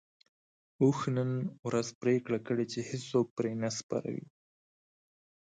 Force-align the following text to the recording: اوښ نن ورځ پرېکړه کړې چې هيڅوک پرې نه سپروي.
اوښ 0.81 0.99
نن 1.15 1.31
ورځ 1.67 1.87
پرېکړه 2.01 2.39
کړې 2.47 2.65
چې 2.71 2.79
هيڅوک 2.89 3.27
پرې 3.37 3.51
نه 3.61 3.69
سپروي. 3.77 4.25